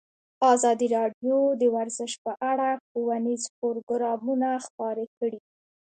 ازادي 0.53 0.87
راډیو 0.97 1.37
د 1.61 1.63
ورزش 1.75 2.11
په 2.23 2.31
اړه 2.51 2.69
ښوونیز 2.85 3.43
پروګرامونه 3.59 4.49
خپاره 4.65 5.03
کړي. 5.17 5.39